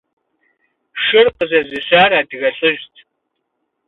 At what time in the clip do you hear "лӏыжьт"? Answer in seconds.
2.57-2.95